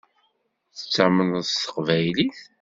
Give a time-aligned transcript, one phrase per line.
[0.77, 2.39] Tettamneḍ s teqbaylit.